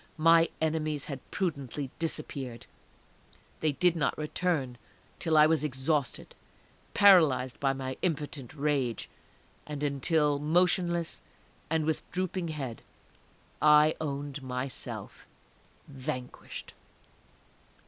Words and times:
My 0.17 0.49
enemies 0.59 1.05
had 1.05 1.19
prudently 1.29 1.91
disappeared; 1.99 2.65
they 3.59 3.73
did 3.73 3.95
not 3.95 4.17
return 4.17 4.79
till 5.19 5.37
I 5.37 5.45
was 5.45 5.63
exhausted, 5.63 6.33
paralyzed 6.95 7.59
by 7.59 7.73
my 7.73 7.95
impotent 8.01 8.55
rage, 8.55 9.07
and 9.67 9.83
until, 9.83 10.39
motionless, 10.39 11.21
and 11.69 11.85
with 11.85 12.01
drooping 12.09 12.47
head, 12.47 12.81
I 13.61 13.93
owned 14.01 14.41
myself 14.41 15.27
vanquished! 15.87 16.73